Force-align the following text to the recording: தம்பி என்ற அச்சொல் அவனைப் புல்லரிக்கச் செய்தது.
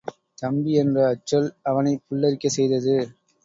தம்பி 0.37 0.71
என்ற 0.73 1.07
அச்சொல் 1.07 1.47
அவனைப் 1.63 2.03
புல்லரிக்கச் 2.07 2.57
செய்தது. 2.57 2.97